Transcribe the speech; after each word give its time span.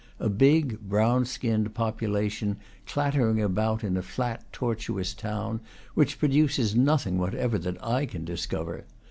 A 0.19 0.29
big, 0.29 0.79
brown 0.79 1.25
skinned 1.25 1.75
population, 1.75 2.57
clattering 2.87 3.39
about 3.39 3.83
in 3.83 3.95
a 3.97 4.01
flat, 4.01 4.43
tortuous 4.51 5.13
town, 5.13 5.59
which 5.93 6.17
produces 6.17 6.75
nothing 6.75 7.19
whatever 7.19 7.59
that 7.59 7.77
I 7.85 8.07
can 8.07 8.25
discover. 8.25 8.85